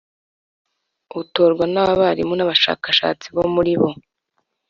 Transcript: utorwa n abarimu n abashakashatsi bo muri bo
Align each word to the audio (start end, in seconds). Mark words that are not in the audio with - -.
utorwa 1.21 1.65
n 1.73 1.75
abarimu 1.85 2.33
n 2.35 2.41
abashakashatsi 2.45 3.27
bo 3.35 3.43
muri 3.53 3.73
bo 3.79 3.89